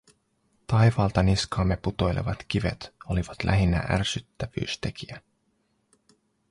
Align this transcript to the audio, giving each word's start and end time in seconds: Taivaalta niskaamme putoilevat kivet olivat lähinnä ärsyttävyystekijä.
Taivaalta 0.67 1.23
niskaamme 1.23 1.77
putoilevat 1.77 2.43
kivet 2.47 2.93
olivat 3.09 3.43
lähinnä 3.43 3.79
ärsyttävyystekijä. 3.89 5.21